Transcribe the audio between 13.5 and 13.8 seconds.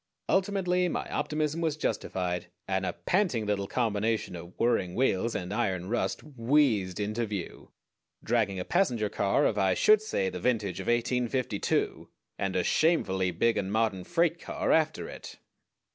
and